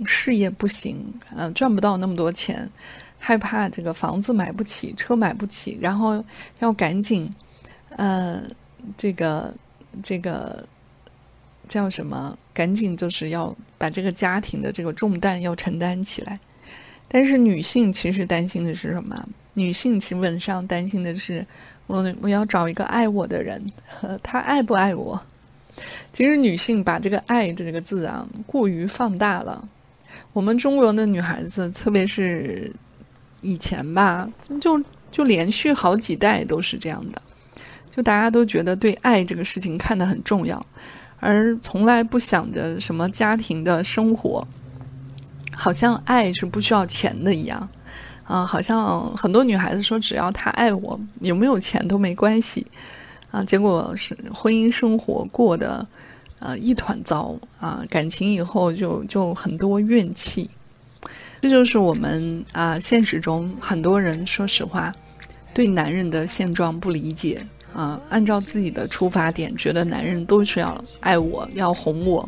[0.04, 0.96] 事业不行，
[1.36, 2.70] 呃，赚不到那么多钱，
[3.18, 6.24] 害怕这个房子买不起，车买不起，然后
[6.60, 7.28] 要赶紧，
[7.96, 8.42] 呃，
[8.96, 9.54] 这个
[10.02, 10.64] 这个。
[11.68, 12.34] 叫什么？
[12.54, 16.40] 赶紧就是要把这个家庭的这个重担要承担起来。
[17.08, 19.28] 但是女性其实担心的是什么？
[19.54, 21.44] 女性基本上担心的是，
[21.86, 23.60] 我我要找一个爱我的人，
[24.22, 25.20] 他爱不爱我？
[26.12, 29.66] 其实女性把这个“爱”这个字啊过于放大了。
[30.32, 32.72] 我们中国的女孩子，特别是
[33.40, 34.28] 以前吧，
[34.60, 37.22] 就就连续好几代都是这样的，
[37.94, 40.64] 就大家都觉得对爱这个事情看得很重要。
[41.20, 44.46] 而从来不想着什么家庭的生活，
[45.58, 47.68] 好像爱是不需要钱的一样，
[48.24, 52.64] 啊，好像很多女孩子说只要他爱我，有没有钱都没关系，
[53.32, 55.84] 啊，结果是婚姻生活过得，
[56.38, 60.48] 呃，一团糟啊，感情以后就就很多怨气，
[61.42, 64.94] 这就是我们啊现实中很多人说实话，
[65.52, 67.44] 对男人的现状不理解。
[67.74, 72.26] 啊，按照自己的出发点，觉得男人都是要爱我，要哄我，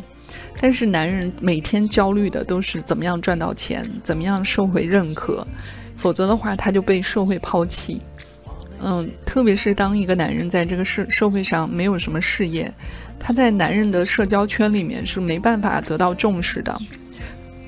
[0.61, 5.47] 但是男人每天焦虑的都是怎么样赚到钱，怎么样社会认可，
[5.97, 8.01] 否则的话他就被社会抛弃。
[8.83, 12.73] 嗯，特别是当一个男人在这个社社会上没有什么事业，
[13.19, 16.79] 他在男人的社交圈里面是没办法得到重视的。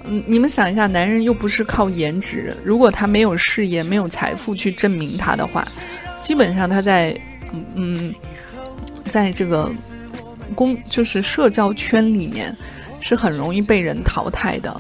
[0.04, 5.66] 嗯，你们想一下，男人又不是靠颜值，如果他没有事业、没有财富去证明他的话，
[6.20, 7.18] 基本上他在。
[7.74, 8.14] 嗯，
[9.10, 9.70] 在这个
[10.52, 12.56] 公就是社交圈里面，
[13.00, 14.70] 是很容易被人淘汰的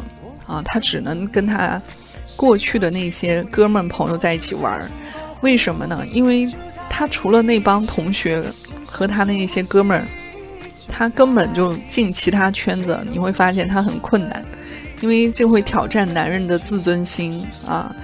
[0.46, 0.62] 啊。
[0.64, 1.80] 他只能跟他
[2.36, 4.90] 过去的那些哥们朋友在一起玩儿，
[5.40, 6.04] 为什么呢？
[6.12, 6.48] 因为
[6.88, 8.42] 他除了那帮同学
[8.84, 10.06] 和他那些哥们儿，
[10.88, 14.44] 他根本就进其他圈子，你会发现他很困难，
[15.00, 17.94] 因为这会挑战男人的自尊心啊。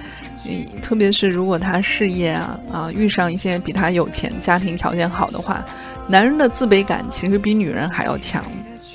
[0.81, 5.63] 特别是如果他事业啊啊遇上一些比他有钱、家庭条件好的话，
[6.09, 8.43] 男人的自卑感其实比女人还要强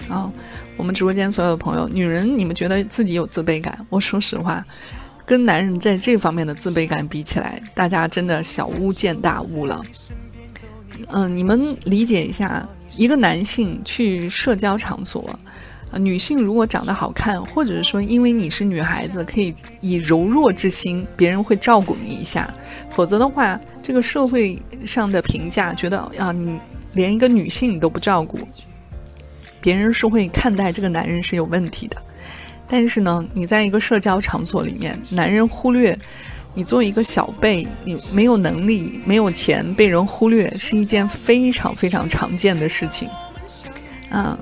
[0.09, 0.31] 啊。
[0.77, 3.79] 我们直播间所有的朋友，女人你们觉得自己有自卑感？
[3.89, 4.65] 我说实话，
[5.25, 9.81] 跟男人在这方面的自卑感比起来，大家真的小巫见大巫了。
[11.09, 15.39] 嗯，你们理解一下，一个男性去社交场所。
[15.99, 22.47] 女性如果长得好看，或者是说因为你是女孩子，可以以柔弱之心，别人会照顾你一下；
[22.91, 26.59] 否则的话，这个社会上的评价觉得啊，你
[26.95, 28.39] 连一个女性你都不照顾，
[29.61, 31.97] 别人是会看待这个男人是有问题的。
[32.67, 35.97] 但是呢，你在一个社交场所里面，男人忽略
[36.55, 43.09] 你作为一个小辈，你没有能力、没有钱，被人忽略是一件非常非常常见的事情。
[44.11, 44.39] 嗯，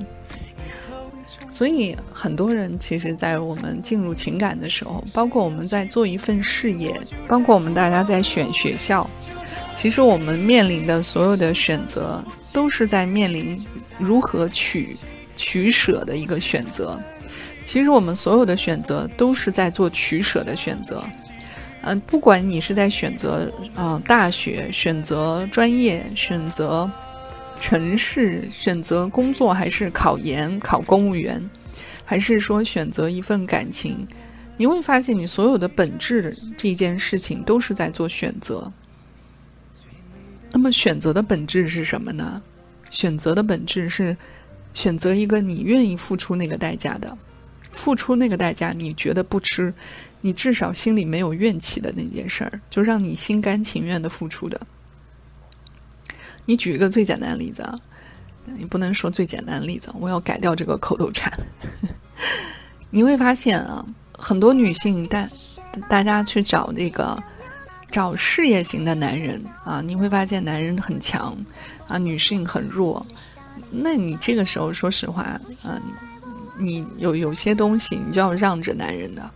[1.63, 6.93] 所以很多人其实，在我们进入情感的时候，包括我们在做一份事业，
[7.29, 9.09] 包括我们大家在选学校，
[9.73, 12.21] 其实我们面临的所有的选择，
[12.53, 13.65] 都是在面临
[13.97, 14.97] 如何取
[15.37, 16.99] 取舍的一个选择。
[17.63, 21.01] 其实我们所有的选择都是在做取舍的选择。
[21.83, 26.91] 嗯，不管你是在选择嗯大学、选择专业、选择。
[27.63, 31.41] 城市选择工作，还是考研考公务员，
[32.05, 34.05] 还是说选择一份感情？
[34.57, 38.71] 你会发现，你所有的本质这件事情都是在做选择。
[40.51, 42.43] 那么，选择的本质是什么呢？
[42.91, 44.17] 选择的本质是
[44.75, 47.17] 选择一个你愿意付出那个代价的，
[47.71, 49.73] 付出那个代价，你觉得不吃，
[50.21, 54.61] 你至少心里没有怨气的那件事儿，就让你心甘情愿的付出的。
[56.45, 57.79] 你举一个最简单的例子啊，
[58.59, 61.33] 你不能说最简单的例子，我要改掉这个口头禅。
[62.91, 63.85] 你会发现啊，
[64.19, 65.29] 很多女性大
[65.89, 67.23] 大家去找这个
[67.91, 71.37] 找事业型的男人啊，你会发现男人很强
[71.87, 73.07] 啊，女性很弱。
[73.71, 75.23] 那你这个时候说实话
[75.63, 75.81] 啊，
[76.59, 79.31] 你有有些东西你就要让着男人的。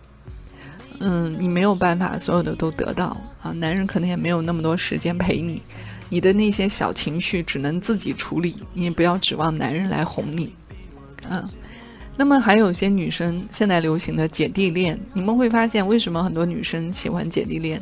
[0.99, 5.61] 嗯，你没有办法所有的都得到啊，男人可能也没有那么多时间陪你。
[6.09, 10.53] 你的那些小情绪只能自己处理，你也不要指望男人来哄你，
[11.29, 11.47] 嗯。
[12.19, 17.79] 那么还有些女生现在流行的姐弟恋，你们会发现为什么很多女生喜欢姐弟恋，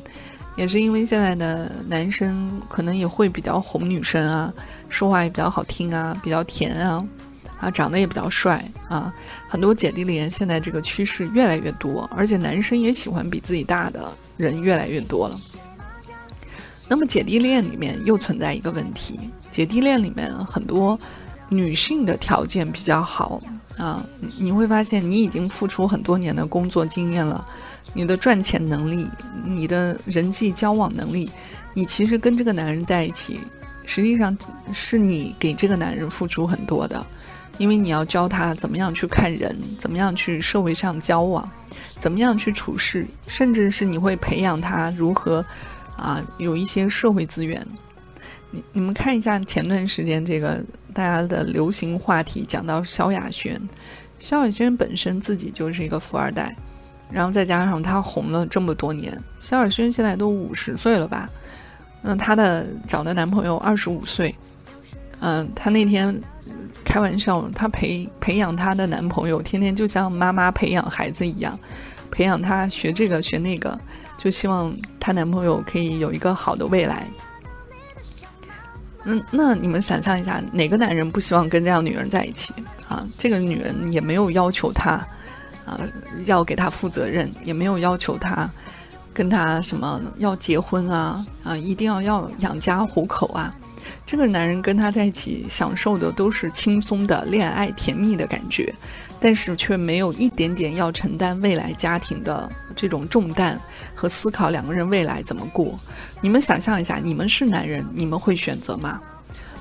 [0.57, 4.53] 也是因为现在的男生可能也会比较哄女生啊，
[4.89, 7.07] 说话也比较好听啊，比较甜啊，
[7.61, 9.13] 啊，长得也比较帅啊。
[9.47, 15.39] 很多姐弟恋现在这个趋势越来越多，而且男生也喜欢比自己大的人越来越多了。
[16.87, 19.19] 那么姐弟恋里面又存在一个问题，
[19.49, 20.97] 姐弟恋里面很多
[21.49, 23.41] 女性的条件比较好
[23.77, 24.05] 啊，
[24.37, 27.43] 你会发现你已经付出很多年的工作经验了，
[27.93, 29.07] 你的赚钱能力，
[29.43, 31.29] 你的人际交往能力，
[31.73, 33.39] 你其实跟这个男人在一起，
[33.83, 34.37] 实际上
[34.71, 37.03] 是你给这个男人付出很多的，
[37.57, 41.47] 因为你要教他怎么样去看人，怎么样去社会上交往，
[41.97, 45.43] 怎么样去处事，甚至是你会培养他如何。
[45.97, 47.65] 啊，有一些社会资源，
[48.51, 50.61] 你你们看一下前段时间这个
[50.93, 53.59] 大家的流行话题，讲到萧亚轩，
[54.19, 56.55] 萧亚轩本身自己就是一个富二代，
[57.09, 61.29] 然后再加上他红了这么多年，萧亚轩现在都五十岁了吧？
[62.01, 64.35] 那她的找的男朋友二十五岁，
[65.21, 66.21] 嗯，她那天
[66.83, 71.57] 开玩笑，她培培养她的男朋友，天天就像妈妈培养孩子一样，
[72.11, 73.79] 培养他学这个学那个。
[74.17, 77.07] 就希望她男朋友可以有一个好的未来。
[79.03, 82.53] 嗯，那你们想象一下，哪个男人不希望跟这样女人在一起
[82.87, 83.05] 啊？
[83.19, 84.93] 这个女人也没有要求他
[85.63, 85.79] 啊，
[86.25, 88.49] 要给他负责任，也没有要求他
[89.13, 93.53] 跟他什么要结婚啊啊，一定要要养家糊口啊。
[94.07, 98.73] 这个男人跟他在一起，享受的都是轻松的恋爱、甜蜜的感觉。
[99.19, 103.59] 但是却没有一点点要承担未来家庭的这种重担
[103.93, 105.77] 和思考两个人未来怎么过。
[106.21, 109.01] 你们想象一下，你们是男人，你们会选择吗？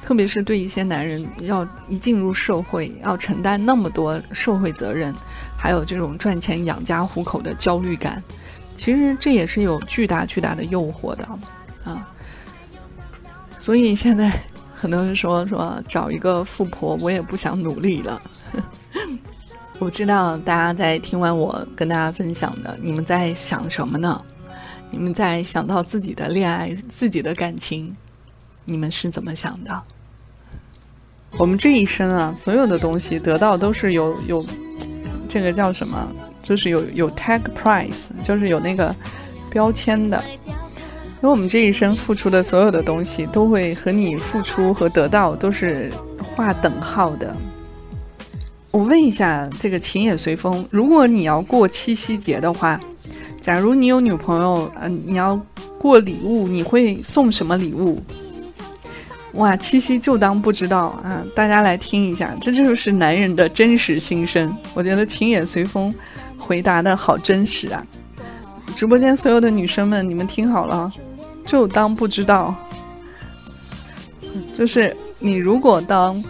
[0.05, 5.15] 特别是对一些男人，要一进入社会要承担那么多社会责任，
[5.57, 8.23] 还有这种赚钱养家糊口的焦虑感，
[8.75, 11.27] 其实这也是有巨大巨大的诱惑的
[11.85, 12.07] 啊。
[13.59, 14.31] 所以现在
[14.75, 18.21] 很多人说说找一个富婆，我也不想努力了。
[19.81, 24.23] 我知道大家在听完我跟大家分享的，你们在想什么呢？
[24.91, 27.95] 你们在想到自己的恋爱、自己的感情，
[28.65, 29.83] 你们是怎么想的？
[31.37, 34.47] 我们这一生啊，所有的东西得到都是有有
[35.29, 36.09] 这个叫什么？
[36.43, 38.95] 就是有有 tag price，就是有那个
[39.51, 40.23] 标签的。
[40.47, 45.91] 因为我们这一生付出的所有的东西，都会和你付出和得到都是
[46.23, 47.35] 划等号的。
[48.75, 50.67] 我问一下，这个情也随风。
[50.69, 52.81] 如果你要过七夕节的话，
[53.41, 55.41] 假如你有女朋友，嗯，你要
[55.79, 58.03] 过礼物，你会送什么礼物？
[59.35, 61.23] 哇，七夕就当不知道啊！
[61.37, 64.53] 大家来听一下，这就是男人的真实心声。
[64.75, 65.95] 我觉得情也随风
[66.37, 67.87] 回答的好真实啊！
[68.75, 70.93] 直播间所有的女生们，你们听好了，
[71.47, 72.53] 就当不知道。
[74.53, 76.21] 就是你如果当。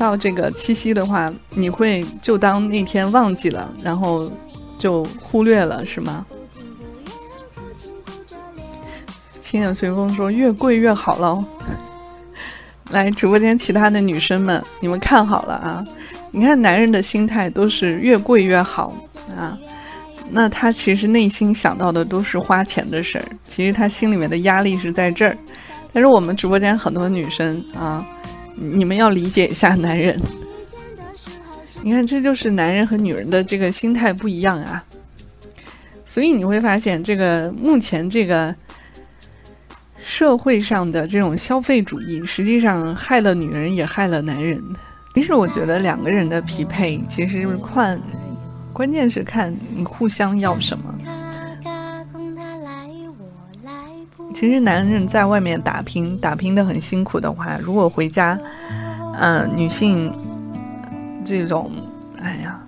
[0.00, 4.32] 到这个七夕的话，你会就当那天忘记了，然后
[4.78, 6.24] 就忽略了，是吗？
[9.42, 11.44] 轻眼随风说：“越贵越好喽。
[12.90, 15.84] ”来，直播间其他的女生们，你们看好了啊！
[16.30, 18.94] 你看男人的心态都是越贵越好
[19.36, 19.58] 啊，
[20.30, 25.36] 那他其实内心想到的都是花钱的事儿，其实他心里面的压力是在这儿。
[25.92, 28.06] 但是我们直播间很多女生啊，
[28.62, 30.20] 你们要理解一下男人。
[31.82, 34.84] 你看，这就是男人和女人的这个心态不一样啊。
[36.04, 38.54] 所以你会发现，这个目前这个
[40.04, 44.62] 社会上的这种消费主义，实际上害了女人，也害了男人。
[45.14, 47.98] 其实我觉得两个人的匹配，其实是看，
[48.74, 50.94] 关键是看你互相要什么。
[54.40, 58.40] 其实男人在外面打拼，打拼的很辛苦的话，如果回家，
[59.18, 60.10] 嗯，女性
[61.26, 61.70] 这种，
[62.22, 62.58] 哎呀，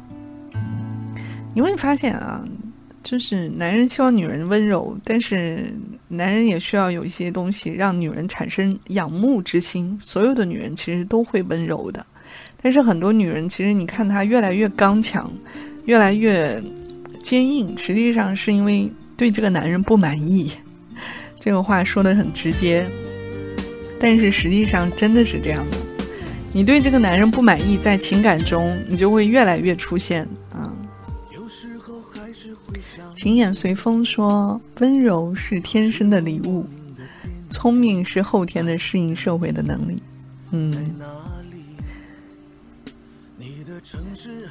[1.54, 2.44] 你会发现啊，
[3.02, 5.74] 就是男人希望女人温柔，但是
[6.08, 9.98] 男人也需要有一些东西让女人产生仰慕之心。
[9.98, 12.04] 所有的女人其实都会温柔的，
[12.60, 15.32] 但是很多女人其实你看她越来越刚强，
[15.86, 16.62] 越来越
[17.22, 20.52] 坚硬，实际上是因为对这个男人不满意。
[21.44, 22.88] 这个话说的很直接，
[23.98, 25.76] 但是实际上真的是这样的。
[26.52, 30.22] 你对这个男人不满意，在情感中你就会越来越出现
[30.52, 30.72] 啊。
[33.16, 36.64] 情眼随风说：“温柔是天生的礼物，
[37.50, 40.00] 聪明是后天的适应社会的能力。”
[40.52, 40.94] 嗯，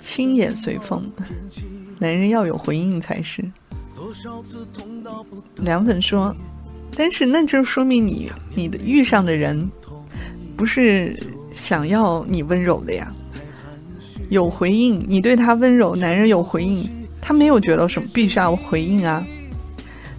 [0.01, 1.09] 轻眼随风，
[1.99, 3.41] 男人要有回应才是。
[5.55, 6.35] 凉粉说。
[7.01, 9.67] 但是那就说明你你的遇上的人
[10.55, 11.17] 不是
[11.51, 13.11] 想要你温柔的呀，
[14.29, 16.87] 有回应，你对他温柔，男人有回应，
[17.19, 19.25] 他没有觉得什么必须要回应啊。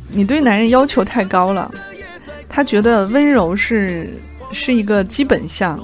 [0.09, 1.71] 你对男人要求太高了，
[2.49, 4.21] 他觉得温柔是
[4.51, 5.79] 是一个基本项。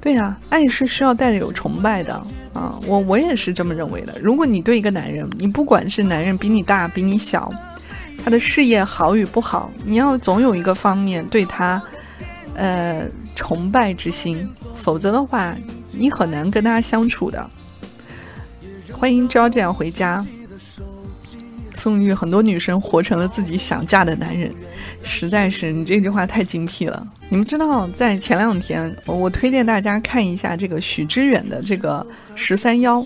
[0.00, 2.14] 对呀，爱是需要带着有崇拜的
[2.52, 4.16] 啊，我我也是这么认为的。
[4.22, 7.52] 如果你对一个男人，你不管是男人比你大比你小。
[8.24, 11.80] 他的事业好与不好，你要总有一个方面对他，
[12.54, 15.54] 呃，崇拜之心，否则的话，
[15.92, 17.50] 你很难跟他相处的。
[18.90, 20.24] 欢迎朝这样回家。
[21.74, 24.50] 宋玉，很多女生活成了自己想嫁的男人，
[25.02, 27.06] 实在是你这句话太精辟了。
[27.28, 33.04] 你们知道，在前两天，我推荐大家看一下这个许知远的这个十三幺，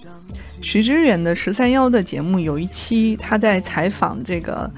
[0.62, 4.71] 许知远的十三幺的节目有一期他在采访这个。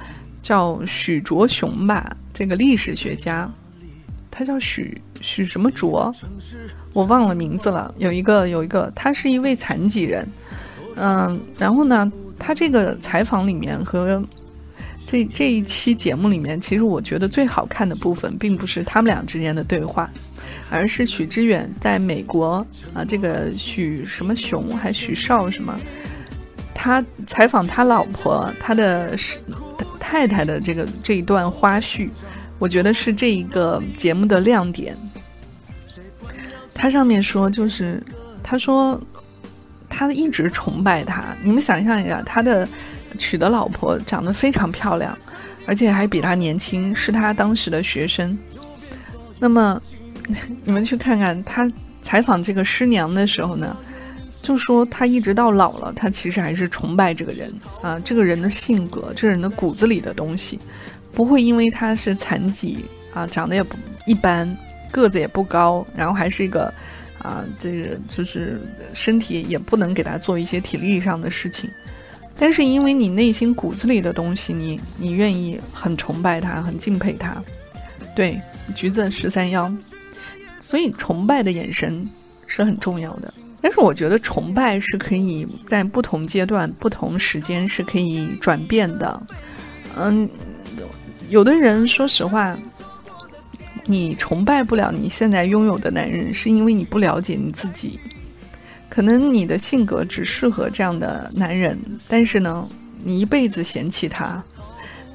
[0.43, 3.51] 叫许卓雄吧，这个历史学家，
[4.30, 6.12] 他叫许许什么卓，
[6.93, 7.95] 我忘了名字了。
[7.99, 10.26] 有一个有一个，他是一位残疾人，
[10.97, 14.22] 嗯，然后呢，他这个采访里面和
[15.07, 20.11] 这这一期节目里面，其实我觉得最好看的部分，并不是他们俩之间的对话，
[20.70, 25.78] 而是许知远在美国啊，这个许什么雄还许少什么，
[26.74, 29.36] 他采访他老婆，他的是。
[30.11, 32.11] 太太的这个这一段花絮，
[32.58, 34.96] 我觉得是这一个节目的亮点。
[36.74, 38.02] 他上面说，就是
[38.42, 39.00] 他说
[39.88, 41.24] 他一直崇拜他。
[41.44, 42.68] 你们想象一下，他的
[43.18, 45.16] 娶的老婆长得非常漂亮，
[45.64, 48.36] 而且还比他年轻，是他当时的学生。
[49.38, 49.80] 那么
[50.64, 51.70] 你们去看看他
[52.02, 53.76] 采访这个师娘的时候呢？
[54.43, 60.59] 就说他一直到老了，他其实还是崇拜这个人啊，这个人的性格，这人的骨子里的东西，
[61.12, 63.76] 不会因为他是残疾啊，长得也不
[64.07, 64.57] 一般，
[64.91, 66.72] 个子也不高，然后还是一个
[67.18, 68.61] 啊，这个就是
[68.95, 71.68] 身体也不能给他做一些体力上的事情，
[72.38, 77.36] 但是因为你内心骨子里的东西，你你愿意很崇拜他，很敬佩他，
[78.16, 78.41] 对，
[78.74, 79.70] 橘子十三幺，
[80.61, 82.09] 所以崇拜的眼神
[82.47, 83.32] 是很重要的。
[83.62, 89.22] 但是我觉得崇拜是可以在不同阶段、不同时间是可以转变的。
[89.98, 90.26] 嗯，
[91.28, 92.56] 有的人说实话，
[93.84, 98.00] 你崇拜不了你现在拥有的男人，是因为你不了解你自己。
[98.88, 102.66] 可能你的性格只适合这样的男人，但是呢，
[103.04, 104.42] 你一辈子嫌弃他，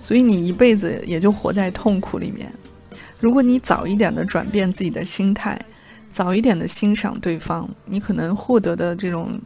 [0.02, 2.48] 所以你一辈子也就活在痛苦里面。
[3.20, 5.60] 如果你早一点的转变自己的心态。
[6.16, 9.38] 早一点的欣赏对方，你可能获得的这种，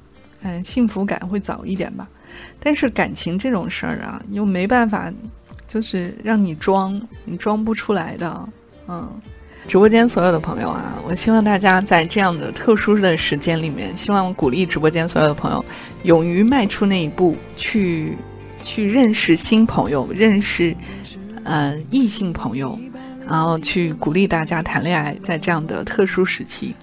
[0.43, 2.07] 嗯，幸福感会早一点吧。
[2.59, 5.11] 但是感情这种事儿啊，又没办法，
[5.67, 8.49] 就是让你装，你装不出来的。
[8.88, 9.09] 嗯，
[9.67, 15.65] 直播间所有的朋友啊，我希望大家在这样的特殊的时间里面，希望鼓励直播间所有的朋友，
[16.03, 18.15] 勇于迈出那一步，去
[18.63, 20.76] 去认识新朋友，认识
[21.43, 22.80] 呃异性朋友，
[23.30, 26.74] 然后去鼓励大家谈恋爱，在这样的特殊时期。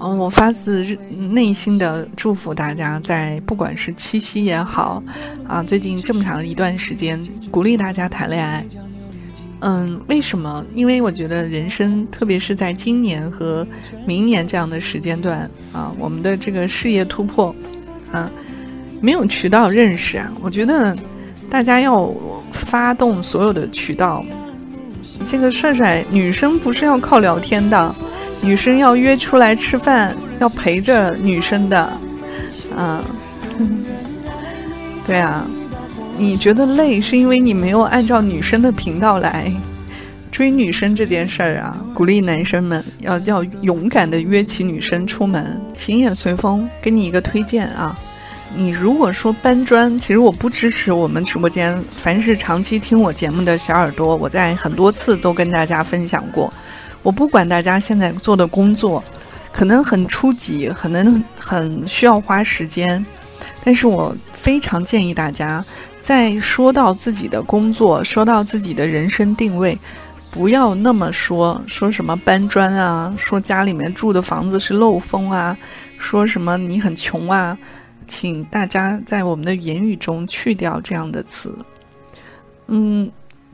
[0.00, 5.02] 嗯，我发自内心的祝福大家，在不管是七夕也好，
[5.46, 8.64] 啊，最近这么长一段时间，鼓励大家谈恋爱。
[9.60, 10.64] 嗯，为什么？
[10.72, 13.66] 因为我觉得人生，特别是在今年和
[14.06, 17.52] 明年这样的时间段啊，我们的这个事业突破，
[18.12, 18.30] 啊，
[19.00, 20.96] 没有渠道认识啊，我觉得
[21.50, 22.14] 大家要
[22.52, 24.24] 发动所有的渠道。
[25.26, 27.94] 这个帅帅，女生不是要靠聊天的。
[28.40, 31.92] 女生要约出来吃饭，要陪着女生的，
[32.76, 33.02] 嗯，
[35.04, 35.44] 对啊，
[36.16, 39.52] 你觉得累是因为你没有按照女生的频道来
[40.30, 41.76] 追女生这件事儿啊？
[41.92, 46.68] 鼓励男生们要要勇敢的约起女生出门，情也随风。
[46.80, 47.98] 给你一个推荐啊，
[48.54, 51.80] 你如果说搬砖，其实我不支持我们直播间。
[51.96, 56.52] 凡是长期听我节目的小耳朵，我在很多次都跟大家分享过。
[57.02, 59.04] 我不管大家现在做的工作，
[59.52, 63.04] 可能很初级，可能很需要花时间，
[63.62, 65.64] 但是我非常建议大家，
[66.02, 69.78] 在说到自己的工作，说到自己的人生定位，
[70.30, 75.56] 不要那么说说什么搬砖啊，说家里面住的房子是漏风啊，
[75.98, 77.56] 说什么你很穷啊，
[78.08, 81.54] 请大家在我们的言语中去掉这样的词，
[82.66, 83.08] 嗯。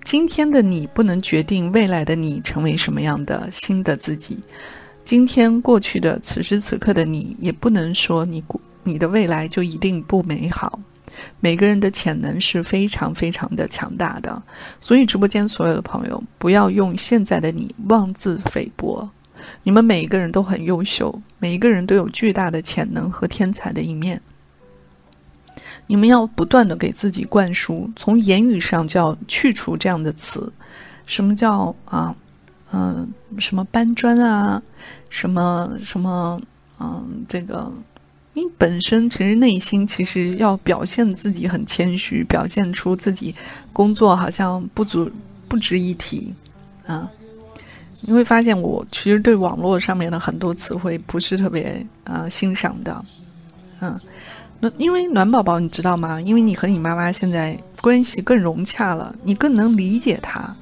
[0.05, 4.39] 今天的你不能决定未来的你成为什么样的新的自己，
[5.03, 8.45] 今天过去的此时此刻的你也不能说你
[8.83, 10.79] 你的未来就一定不美好。
[11.41, 14.43] 每个人的潜能是非常非常的强大的，
[14.79, 19.09] 所以直播间所有的朋友不要用现在的你妄自菲薄。
[19.63, 24.21] 你们每一个人都很优秀，每一个人都有巨大的潜能和天才的一面。
[25.87, 30.51] 你们要不断的给自己灌输，从言语上就要去除这样的词。
[31.07, 32.15] 什么叫啊？
[32.73, 33.07] 嗯，
[33.39, 34.63] 什么搬砖啊？
[35.11, 36.41] 什么什么？
[36.81, 37.71] 嗯，这个
[38.33, 43.35] 你本身其实内心其实要表现自己很谦虚，表现出自己
[43.73, 45.09] 工作好像不足
[45.47, 46.33] 不值一提
[46.87, 47.09] 啊。
[48.01, 53.05] 你会发现，我其实对网络上面的很多词汇不是特别啊欣赏的，
[53.81, 54.01] 嗯。
[54.79, 56.21] 因为暖宝宝，你知道吗？
[56.21, 60.55] 因为你和你妈妈现在关系更融洽了，你更能理解她，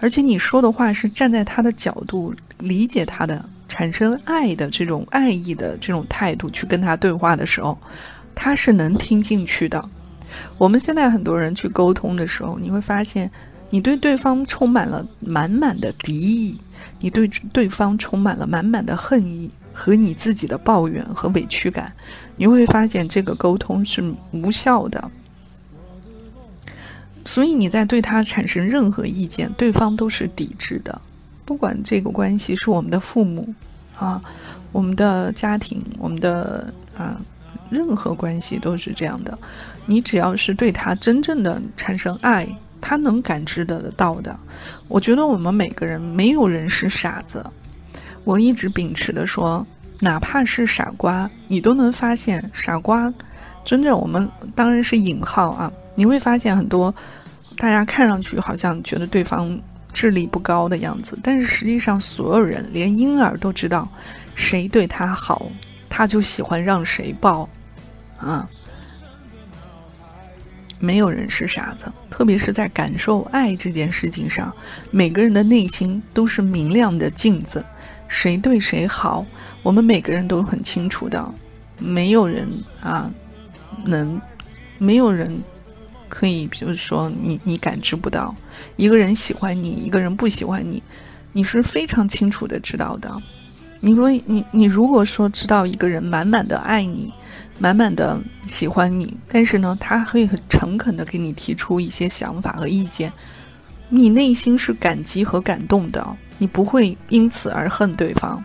[0.00, 7.78] 而且你说的话是站在她的角度理解她的，产生爱的这种爱意的这种态度去跟她对话的时候，
[8.34, 9.82] 她是能听进去的。
[10.56, 13.30] 我们现在很多人去沟通的时候，你会发现，
[13.70, 16.58] 你对对方充满了满满的敌意，
[17.00, 19.50] 你对对方充满了满满的恨意。
[19.78, 21.92] 和你自己的抱怨和委屈感，
[22.34, 25.08] 你会发现这个沟通是无效的。
[27.24, 31.00] 所以你在对他产生任何意见，对方都是抵制的。
[31.44, 33.54] 不管这个关系是我们的父母
[33.96, 34.20] 啊，
[34.72, 37.16] 我们的家庭，我们的啊，
[37.70, 39.38] 任何关系都是这样的。
[39.86, 42.48] 你只要是对他真正的产生爱，
[42.80, 44.36] 他能感知得到的。
[44.88, 47.44] 我觉得我们每个人没有人是傻子。
[48.28, 49.66] 我一直秉持的说，
[50.00, 53.10] 哪怕是傻瓜，你都能发现傻瓜。
[53.64, 56.94] 真正我们当然是引号啊，你会发现很多
[57.56, 59.58] 大家看上去好像觉得对方
[59.94, 63.88] 智力不高的样子，但是实际上所有人，连婴儿都知道，
[64.34, 65.50] 谁对他好，
[65.88, 67.48] 他就喜欢让谁抱。
[68.18, 68.46] 啊，
[70.78, 74.54] 没有人是傻子，特别是在感受爱这件事情上，
[74.90, 77.64] 每个人的内心都是明亮的镜子。
[78.08, 79.24] 谁对谁好，
[79.62, 81.32] 我们每个人都很清楚的，
[81.78, 82.48] 没有人
[82.80, 83.08] 啊
[83.84, 84.20] 能，
[84.78, 85.40] 没有人
[86.08, 88.34] 可以，比如说你你感知不到，
[88.76, 90.82] 一个人喜欢你，一个人不喜欢你，
[91.32, 93.14] 你是非常清楚的知道的。
[93.80, 97.12] 你说你你如果说知道一个人满满的爱你，
[97.58, 103.12] 满满的喜欢你，但是呢，他会很诚恳的给你提出一些想法和意见，
[103.88, 106.16] 你内心是感激和感动的。
[106.38, 108.42] 你不会因此而恨对方，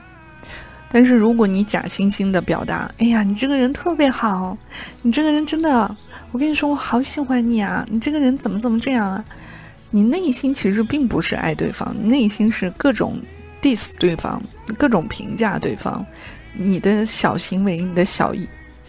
[0.89, 4.57] 但是如果你假惺惺的表达，哎呀，你这个人特别好，
[5.01, 5.95] 你这个人真的，
[6.31, 9.23] 我跟你说，我好喜欢你啊，你这个人怎么怎么这样啊？
[9.91, 13.19] 你内心其实并不是爱对方，内心是各种
[13.61, 14.41] diss 对方，
[14.77, 16.03] 各种评价对方，
[16.53, 18.33] 你的小行为、你的小、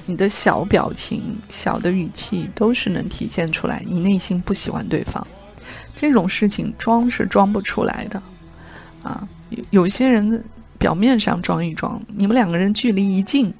[0.07, 5.26] 你的小表情、小的语气，都是能体现出来你内心不喜欢对方。
[5.94, 8.22] 这种事情装是装不出来的。
[9.05, 10.42] 啊，有有些人
[10.78, 13.55] 表面上装一装，你们两个人距离一近，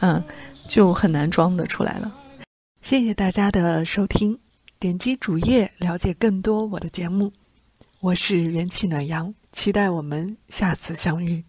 [0.00, 0.20] 嗯，
[0.66, 2.12] 就很难装得出来了。
[2.82, 4.36] 谢谢大家的收听，
[4.78, 7.30] 点击主页了解更多我的节目。
[8.00, 11.44] 我是元气暖阳，期待我们下次相遇。